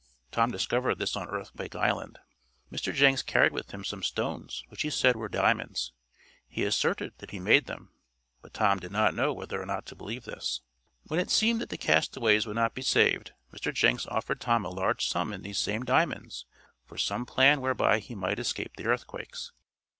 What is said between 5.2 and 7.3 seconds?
diamonds. He asserted that